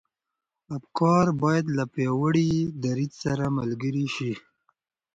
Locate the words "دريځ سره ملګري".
2.83-4.05